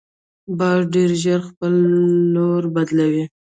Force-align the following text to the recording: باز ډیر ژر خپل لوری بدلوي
باز 0.57 0.81
ډیر 0.93 1.09
ژر 1.23 1.39
خپل 1.49 1.73
لوری 2.33 2.69
بدلوي 2.75 3.25